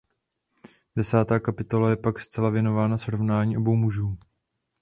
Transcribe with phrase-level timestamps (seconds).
[0.95, 4.17] Desátá kapitola je pak celá věnována srovnání obou mužů.